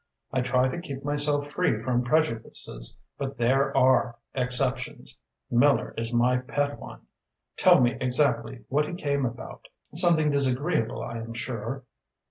[0.33, 5.19] I try to keep myself free from prejudices, but there are exceptions.
[5.51, 7.01] Miller is my pet one.
[7.55, 9.67] Tell me exactly what he came about?
[9.93, 11.83] Something disagreeable, I am sure?"